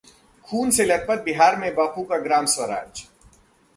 [0.47, 3.03] खून से लथपथ बिहार में बापू का ग्राम-स्वराज